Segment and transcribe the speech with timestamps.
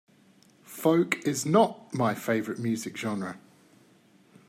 [0.63, 3.37] Folk is not my favorite music genre.